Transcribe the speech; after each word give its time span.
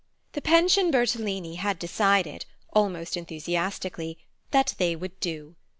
The 0.31 0.41
Pension 0.41 0.89
Bertolini 0.89 1.57
had 1.57 1.77
decided, 1.77 2.47
almost 2.73 3.15
enthusiastically, 3.15 4.17
that 4.49 4.73
they 4.79 4.95
would 4.95 5.19
do. 5.19 5.57